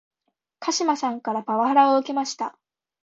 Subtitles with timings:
[0.61, 2.57] 鹿島さんからパワハラを受けました